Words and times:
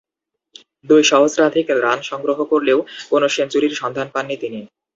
দুই 0.85 1.01
সহস্রাধিক 1.03 1.65
রান 1.83 1.99
সংগ্রহ 2.01 2.39
করলেও 2.43 2.79
কোন 3.09 3.21
সেঞ্চুরির 3.27 3.73
সন্ধান 3.81 4.07
পাননি 4.13 4.35
তিনি। 4.43 4.59